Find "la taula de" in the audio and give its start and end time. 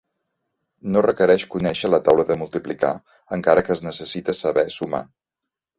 1.93-2.39